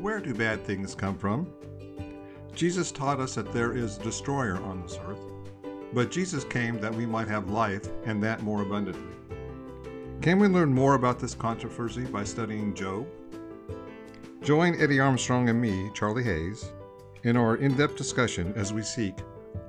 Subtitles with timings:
[0.00, 1.46] Where do bad things come from?
[2.54, 5.20] Jesus taught us that there is a destroyer on this earth,
[5.92, 9.14] but Jesus came that we might have life and that more abundantly.
[10.22, 13.06] Can we learn more about this controversy by studying Job?
[14.42, 16.72] Join Eddie Armstrong and me, Charlie Hayes,
[17.24, 19.16] in our in depth discussion as we seek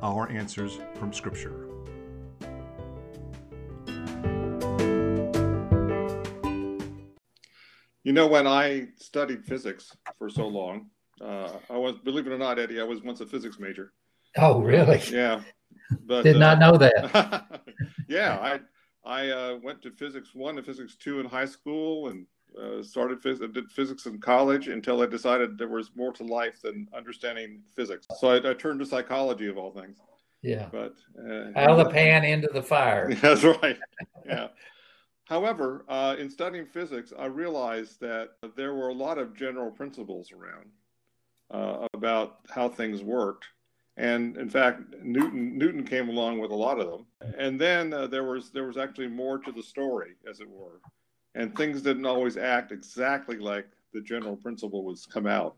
[0.01, 1.67] our answers from Scripture.
[8.03, 10.85] You know, when I studied physics for so long,
[11.19, 13.91] uh, I was, believe it or not, Eddie, I was once a physics major.
[14.37, 15.01] Oh, really?
[15.11, 15.41] Yeah.
[16.05, 17.63] But, Did not uh, know that.
[18.07, 18.59] yeah, I
[19.03, 22.27] I uh, went to physics one and physics two in high school, and
[22.61, 26.61] uh, started phys- did physics in college until I decided there was more to life
[26.61, 28.05] than understanding physics.
[28.19, 29.97] So I, I turned to psychology of all things.
[30.43, 30.69] Yeah.
[30.71, 33.11] But uh, out of the pan into the fire.
[33.21, 33.79] That's right.
[34.25, 34.49] Yeah.
[35.31, 40.29] However, uh, in studying physics, I realized that there were a lot of general principles
[40.33, 40.65] around
[41.49, 43.45] uh, about how things worked.
[43.95, 47.05] And in fact, Newton Newton came along with a lot of them.
[47.37, 50.81] And then uh, there was there was actually more to the story, as it were,
[51.33, 55.55] and things didn't always act exactly like the general principle was come out.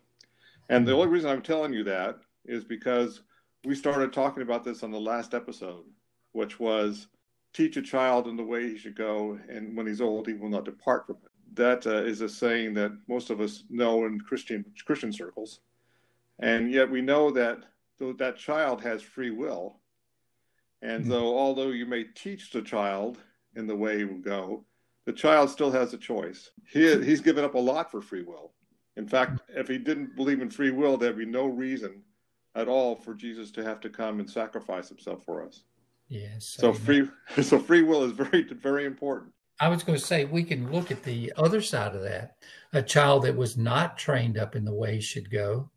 [0.69, 3.21] And the only reason I'm telling you that is because
[3.65, 5.85] we started talking about this on the last episode,
[6.33, 7.08] which was
[7.53, 10.49] teach a child in the way he should go, and when he's old, he will
[10.49, 11.31] not depart from it.
[11.55, 15.59] That uh, is a saying that most of us know in Christian Christian circles,
[16.39, 17.63] and yet we know that
[18.17, 19.79] that child has free will,
[20.81, 21.11] and mm-hmm.
[21.11, 23.19] so although you may teach the child
[23.55, 24.65] in the way he will go,
[25.05, 26.49] the child still has a choice.
[26.67, 28.53] He he's given up a lot for free will.
[28.97, 32.03] In fact, if he didn't believe in free will, there'd be no reason
[32.55, 35.63] at all for Jesus to have to come and sacrifice himself for us.
[36.14, 36.45] Yes.
[36.59, 37.09] So free
[37.42, 39.31] so free will is very very important.
[39.59, 42.36] I was going to say we can look at the other side of that.
[42.73, 45.71] A child that was not trained up in the way he should go,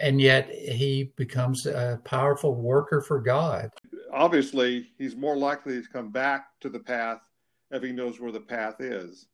[0.00, 3.70] and yet he becomes a powerful worker for God.
[4.12, 7.20] Obviously, he's more likely to come back to the path
[7.70, 9.26] if he knows where the path is.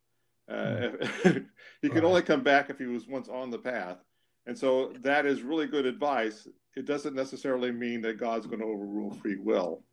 [0.48, 0.88] Uh,
[1.22, 1.38] hmm.
[1.82, 2.04] he can right.
[2.04, 3.98] only come back if he was once on the path.
[4.46, 6.48] And so that is really good advice.
[6.74, 9.84] It doesn't necessarily mean that God's going to overrule free will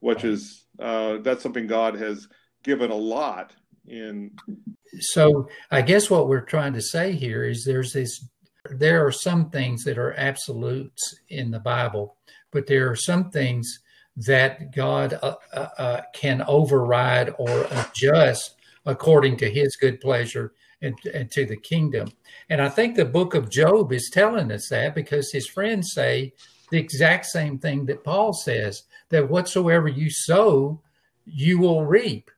[0.00, 2.28] which is uh, that's something God has
[2.62, 3.54] given a lot
[3.86, 4.30] in.
[5.00, 8.24] So I guess what we're trying to say here is there's this.
[8.70, 12.16] There are some things that are absolutes in the Bible,
[12.50, 13.80] but there are some things
[14.16, 20.94] that God uh, uh, uh can override or adjust according to His good pleasure and,
[21.12, 22.08] and, to the kingdom.
[22.48, 26.34] And I think the book of Job is telling us that because his friends say
[26.70, 30.80] the exact same thing that Paul says that whatsoever you sow,
[31.24, 32.30] you will reap.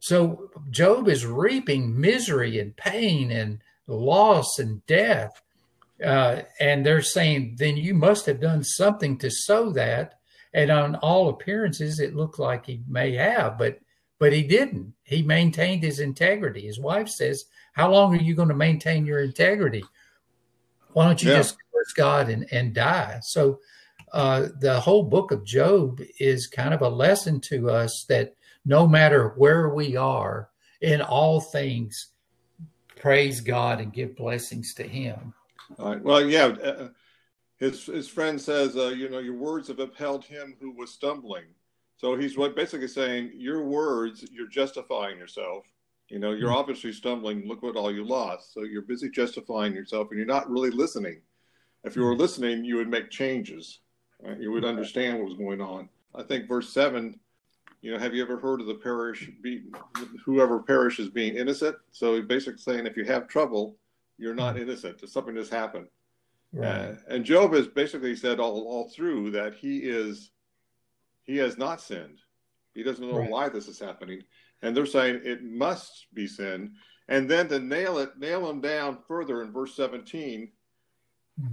[0.00, 5.40] So Job is reaping misery and pain and loss and death.
[6.04, 10.20] Uh, and they're saying, then you must have done something to sow that.
[10.54, 13.80] And on all appearances, it looked like he may have, but
[14.18, 14.94] but he didn't.
[15.04, 16.62] He maintained his integrity.
[16.62, 19.84] His wife says, "How long are you going to maintain your integrity?
[20.92, 21.36] Why don't you yeah.
[21.36, 21.56] just
[21.92, 23.60] God and and die?" So
[24.12, 28.34] uh, the whole book of Job is kind of a lesson to us that
[28.64, 30.50] no matter where we are
[30.80, 32.08] in all things,
[32.96, 35.34] praise God and give blessings to Him.
[35.78, 36.02] All right.
[36.02, 36.46] Well, yeah.
[36.46, 36.88] Uh, uh,
[37.58, 41.44] his his friend says, uh, you know, your words have upheld him who was stumbling.
[41.96, 45.64] So he's basically saying, your words, you're justifying yourself.
[46.08, 46.58] You know, you're mm-hmm.
[46.58, 47.46] obviously stumbling.
[47.48, 48.54] Look what all you lost.
[48.54, 51.20] So you're busy justifying yourself, and you're not really listening.
[51.84, 52.20] If you were mm-hmm.
[52.20, 53.80] listening, you would make changes.
[54.20, 54.38] Right?
[54.38, 55.88] You would understand what was going on.
[56.14, 57.18] I think verse seven.
[57.80, 59.62] You know, have you ever heard of the parish be
[60.24, 61.76] whoever perishes being innocent?
[61.92, 63.76] So basically saying if you have trouble,
[64.16, 64.62] you're not hmm.
[64.62, 65.08] innocent.
[65.08, 65.86] Something that's happened.
[66.52, 66.66] Right.
[66.66, 70.32] Uh, and Job has basically said all, all through that he is
[71.22, 72.18] he has not sinned.
[72.74, 73.30] He doesn't know right.
[73.30, 74.22] why this is happening.
[74.62, 76.72] And they're saying it must be sin.
[77.06, 80.44] And then to nail it, nail him down further in verse 17, Mm-hmm.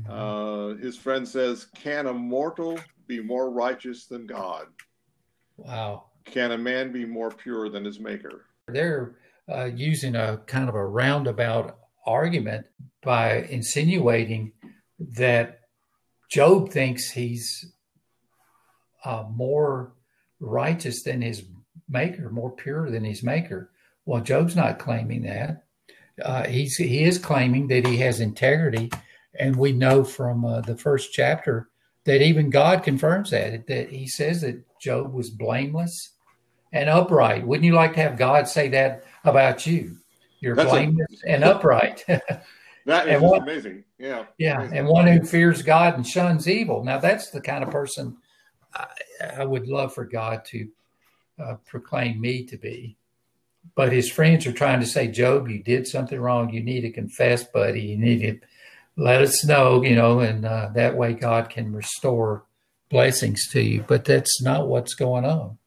[0.09, 4.67] Uh, his friend says, Can a mortal be more righteous than God?
[5.57, 6.05] Wow.
[6.25, 8.45] Can a man be more pure than his maker?
[8.67, 9.15] They're
[9.51, 12.65] uh, using a kind of a roundabout argument
[13.03, 14.53] by insinuating
[14.99, 15.61] that
[16.29, 17.73] Job thinks he's
[19.03, 19.93] uh, more
[20.39, 21.43] righteous than his
[21.87, 23.69] maker, more pure than his maker.
[24.05, 25.63] Well, Job's not claiming that.
[26.21, 28.89] Uh, he's he is claiming that he has integrity
[29.39, 31.69] and we know from uh, the first chapter
[32.05, 36.11] that even God confirms that that He says that Job was blameless
[36.71, 37.45] and upright.
[37.45, 39.97] Wouldn't you like to have God say that about you?
[40.39, 42.05] You're That's blameless a, and upright.
[42.85, 43.83] That is one, amazing.
[43.97, 44.25] Yeah.
[44.37, 44.59] Yeah.
[44.59, 44.77] Amazing.
[44.77, 46.83] And one who fears God and shuns evil.
[46.83, 48.17] Now, that's the kind of person
[48.73, 48.85] I,
[49.37, 50.67] I would love for God to
[51.43, 52.95] uh, proclaim me to be.
[53.73, 56.51] But his friends are trying to say, Job, you did something wrong.
[56.51, 57.81] You need to confess, buddy.
[57.81, 58.39] You need to
[58.97, 62.45] let us know, you know, and uh, that way God can restore
[62.89, 63.83] blessings to you.
[63.87, 65.57] But that's not what's going on.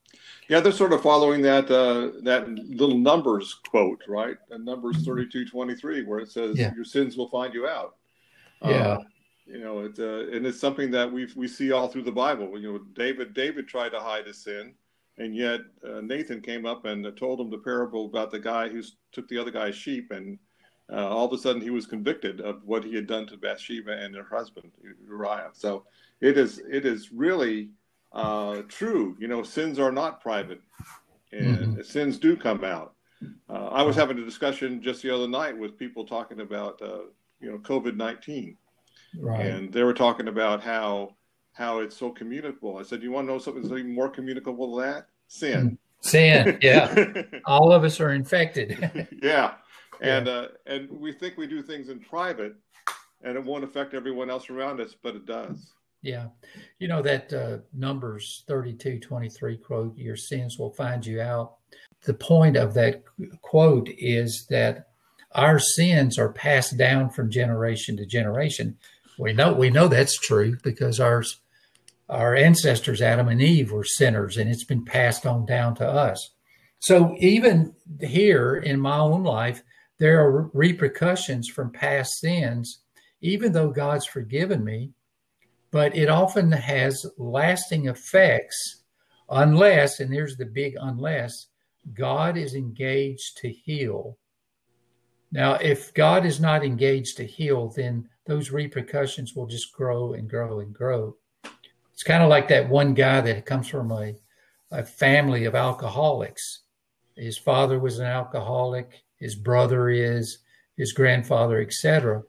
[0.48, 4.38] Yeah, they're sort of following that uh, that little numbers quote, right?
[4.50, 5.04] And numbers mm-hmm.
[5.04, 6.74] thirty two twenty three, where it says, yeah.
[6.74, 7.96] "Your sins will find you out."
[8.62, 8.70] Yeah.
[8.70, 9.02] Uh,
[9.46, 12.58] you know, it, uh, and it's something that we we see all through the Bible.
[12.58, 14.74] You know, David David tried to hide his sin,
[15.18, 18.82] and yet uh, Nathan came up and told him the parable about the guy who
[19.12, 20.38] took the other guy's sheep, and
[20.92, 23.92] uh, all of a sudden he was convicted of what he had done to Bathsheba
[23.92, 24.70] and her husband
[25.06, 25.50] Uriah.
[25.52, 25.84] So
[26.20, 27.70] it is it is really
[28.12, 29.16] uh, true.
[29.18, 30.60] You know, sins are not private,
[31.32, 31.82] and mm-hmm.
[31.82, 32.94] sins do come out.
[33.50, 37.00] Uh, I was having a discussion just the other night with people talking about uh,
[37.40, 38.56] you know COVID nineteen,
[39.18, 39.46] right.
[39.46, 41.14] and they were talking about how
[41.52, 42.78] how it's so communicable.
[42.78, 45.06] I said, "Do "You want to know something that's even more communicable than that?
[45.26, 47.22] Sin." Sin, yeah.
[47.44, 49.10] All of us are infected.
[49.20, 49.54] yeah,
[50.00, 50.32] and yeah.
[50.32, 52.54] Uh, and we think we do things in private,
[53.22, 55.72] and it won't affect everyone else around us, but it does.
[56.02, 56.28] Yeah.
[56.78, 61.56] You know, that uh, Numbers 32 23 quote, your sins will find you out.
[62.04, 63.02] The point of that
[63.42, 64.88] quote is that
[65.32, 68.78] our sins are passed down from generation to generation.
[69.18, 71.40] We know we know that's true because ours
[72.08, 76.30] our ancestors Adam and Eve were sinners and it's been passed on down to us.
[76.78, 79.62] So even here in my own life
[79.98, 82.80] there are repercussions from past sins
[83.20, 84.92] even though God's forgiven me
[85.70, 88.82] but it often has lasting effects
[89.30, 91.48] unless, and here's the big unless,
[91.94, 94.16] God is engaged to heal.
[95.30, 100.28] Now, if God is not engaged to heal, then those repercussions will just grow and
[100.28, 101.16] grow and grow.
[101.92, 104.14] It's kind of like that one guy that comes from a,
[104.70, 106.60] a family of alcoholics.
[107.16, 110.38] His father was an alcoholic, his brother is,
[110.76, 112.22] his grandfather, etc.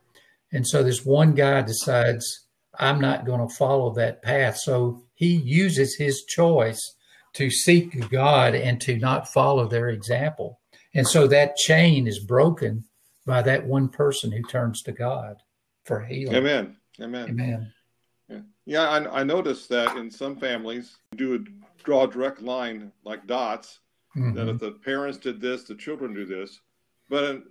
[0.52, 2.48] And so this one guy decides,
[2.78, 4.58] I'm not going to follow that path.
[4.58, 6.80] So he uses his choice
[7.34, 10.60] to seek God and to not follow their example.
[10.94, 12.86] And so that chain is broken
[13.26, 15.38] by that one person who turns to God
[15.84, 16.36] for healing.
[16.36, 16.78] Amen.
[17.00, 17.30] Amen.
[17.30, 17.74] Amen.
[18.28, 21.40] Yeah, yeah I, I noticed that in some families, do a
[21.84, 23.80] draw a direct line like dots,
[24.16, 24.34] mm-hmm.
[24.34, 26.60] that if the parents did this, the children do this.
[27.10, 27.44] But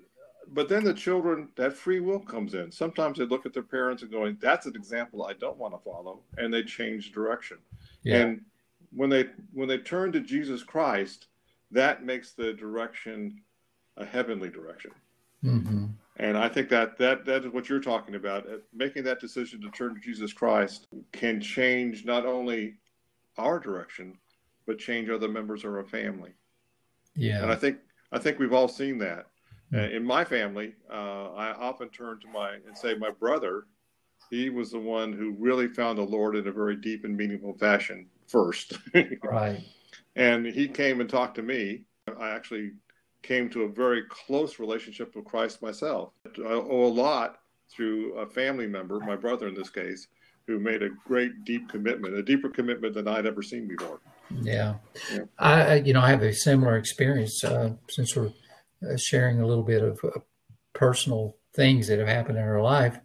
[0.53, 2.73] but then the children that free will comes in.
[2.73, 5.79] Sometimes they look at their parents and going that's an example i don't want to
[5.79, 7.59] follow and they change direction.
[8.03, 8.19] Yeah.
[8.19, 8.41] and
[8.93, 11.27] when they when they turn to jesus christ
[11.71, 13.43] that makes the direction
[13.99, 14.93] a heavenly direction.
[15.45, 15.87] Mm-hmm.
[16.17, 18.49] and i think that that that is what you're talking about.
[18.49, 22.77] Uh, making that decision to turn to jesus christ can change not only
[23.37, 24.19] our direction
[24.67, 26.31] but change other members of our family.
[27.15, 27.43] Yeah.
[27.43, 27.79] And i think
[28.13, 29.27] i think we've all seen that
[29.73, 33.65] in my family, uh, I often turn to my and say, my brother,
[34.31, 37.55] he was the one who really found the Lord in a very deep and meaningful
[37.55, 38.79] fashion first.
[39.23, 39.61] right.
[40.17, 41.83] And he came and talked to me.
[42.19, 42.73] I actually
[43.23, 46.13] came to a very close relationship with Christ myself.
[46.27, 47.39] I owe a lot
[47.71, 50.09] through a family member, my brother in this case,
[50.47, 54.01] who made a great deep commitment, a deeper commitment than I'd ever seen before.
[54.43, 54.77] Yeah.
[55.13, 55.21] yeah.
[55.39, 58.33] I, you know, I have a similar experience uh, since we're
[58.83, 60.21] uh, sharing a little bit of uh,
[60.73, 62.99] personal things that have happened in her life.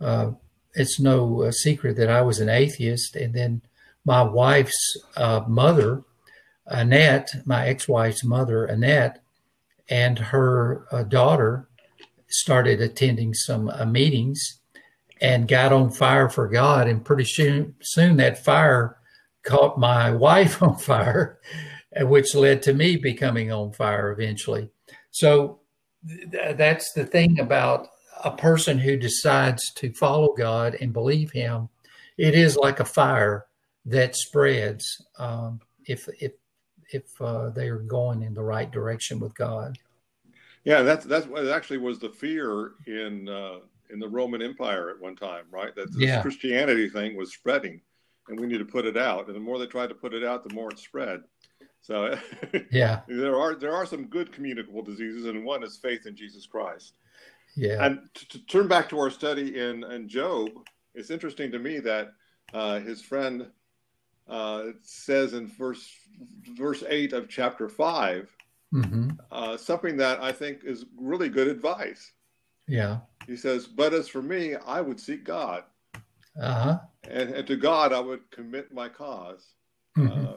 [0.00, 0.32] Uh,
[0.74, 3.62] it's no uh, secret that I was an atheist, and then
[4.04, 6.02] my wife's uh, mother,
[6.66, 9.22] Annette, my ex-wife's mother, Annette,
[9.88, 11.68] and her uh, daughter
[12.28, 14.60] started attending some meetings
[15.20, 16.88] and got on fire for God.
[16.88, 18.96] And pretty soon, soon that fire
[19.42, 21.40] caught my wife on fire,
[22.00, 24.70] which led to me becoming on fire eventually.
[25.10, 25.60] So
[26.06, 27.88] th- that's the thing about
[28.24, 31.68] a person who decides to follow God and believe Him.
[32.18, 33.46] It is like a fire
[33.86, 36.32] that spreads um, if if
[36.92, 39.78] if uh, they are going in the right direction with God.
[40.64, 45.00] Yeah, that's that's what actually was the fear in uh, in the Roman Empire at
[45.00, 45.74] one time, right?
[45.74, 46.22] That this yeah.
[46.22, 47.80] Christianity thing was spreading,
[48.28, 49.26] and we need to put it out.
[49.26, 51.22] And the more they tried to put it out, the more it spread.
[51.82, 52.16] So
[52.70, 56.46] yeah, there are there are some good communicable diseases, and one is faith in Jesus
[56.46, 56.94] Christ.
[57.56, 57.84] Yeah.
[57.84, 60.50] And to, to turn back to our study in in Job,
[60.94, 62.12] it's interesting to me that
[62.52, 63.46] uh, his friend
[64.28, 65.90] uh, says in verse
[66.56, 68.28] verse eight of chapter 5
[68.74, 69.10] mm-hmm.
[69.32, 72.12] uh, something that I think is really good advice.
[72.68, 72.98] Yeah.
[73.26, 75.64] he says, But as for me, I would seek God.
[76.40, 76.78] Uh-huh.
[77.10, 79.46] And, and to God, I would commit my because
[79.96, 80.29] Mhm.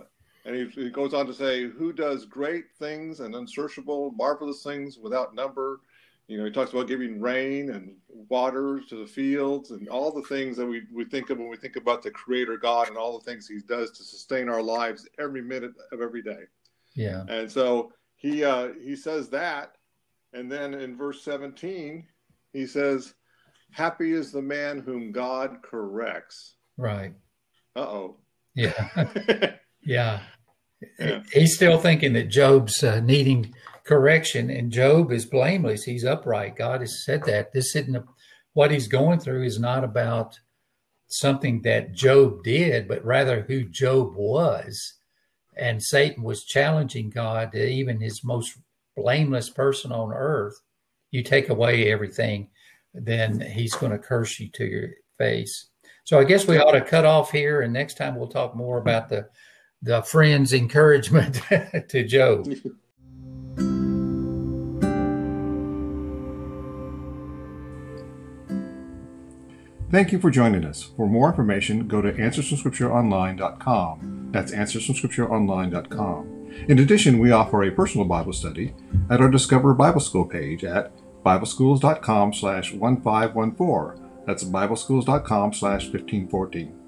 [0.45, 4.97] And he, he goes on to say, Who does great things and unsearchable, marvelous things
[4.97, 5.79] without number?
[6.27, 10.21] You know, he talks about giving rain and water to the fields and all the
[10.23, 13.17] things that we, we think of when we think about the Creator God and all
[13.17, 16.43] the things He does to sustain our lives every minute of every day.
[16.95, 17.23] yeah.
[17.27, 19.75] And so he uh, he says that,
[20.33, 22.05] and then in verse 17,
[22.53, 23.13] he says,
[23.71, 26.55] Happy is the man whom God corrects.
[26.77, 27.13] Right.
[27.75, 28.17] Uh oh.
[28.55, 29.53] Yeah.
[29.85, 30.21] Yeah.
[30.99, 31.23] Yeah.
[31.31, 35.83] He's still thinking that Job's uh, needing correction, and Job is blameless.
[35.83, 36.55] He's upright.
[36.55, 37.51] God has said that.
[37.51, 38.03] This isn't a,
[38.53, 40.39] what he's going through is not about
[41.07, 44.95] something that Job did, but rather who Job was.
[45.55, 48.57] And Satan was challenging God, even his most
[48.95, 50.59] blameless person on earth.
[51.11, 52.49] You take away everything,
[52.93, 55.67] then he's going to curse you to your face.
[56.05, 58.79] So I guess we ought to cut off here, and next time we'll talk more
[58.79, 59.29] about the
[59.83, 61.41] the friend's encouragement
[61.89, 62.47] to Job.
[69.91, 70.81] Thank you for joining us.
[70.81, 74.29] For more information, go to answersfromscriptureonline.com.
[74.31, 76.29] That's answersfromscriptureonline.com.
[76.67, 78.73] In addition, we offer a personal Bible study
[79.11, 80.91] at our Discover Bible School page at
[81.23, 84.03] bibleschools.com slash 1514.
[84.25, 86.82] That's bibleschools.com slash 1514.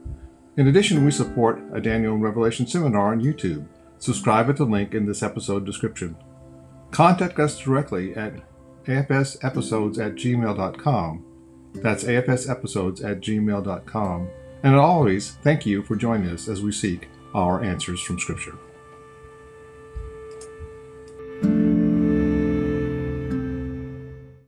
[0.57, 3.67] In addition, we support a Daniel and Revelation seminar on YouTube.
[3.99, 6.15] Subscribe at the link in this episode description.
[6.91, 8.33] Contact us directly at
[8.85, 11.25] afsepisodes at gmail.com.
[11.73, 14.29] That's afsepisodes at gmail.com.
[14.63, 18.57] And always, thank you for joining us as we seek our answers from Scripture.